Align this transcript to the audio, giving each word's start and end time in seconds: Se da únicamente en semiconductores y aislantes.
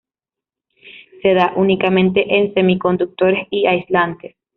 Se 1.21 1.35
da 1.35 1.53
únicamente 1.55 2.25
en 2.39 2.55
semiconductores 2.55 3.45
y 3.51 3.67
aislantes. 3.67 4.35